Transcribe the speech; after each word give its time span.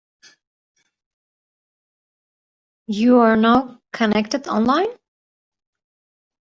You 2.87 3.19
are 3.19 3.37
now 3.37 3.81
connected 3.93 4.47
online. 4.47 4.87